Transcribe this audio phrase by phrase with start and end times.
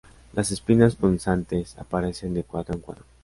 [0.33, 3.05] Las espinas punzantes aparecen de cuatro en cuatro.